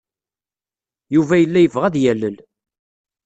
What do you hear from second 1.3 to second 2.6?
yella yebɣa ad yalel.